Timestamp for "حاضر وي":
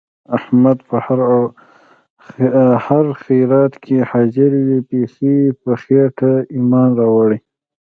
4.11-4.79